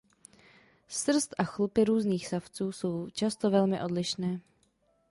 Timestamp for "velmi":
3.49-3.81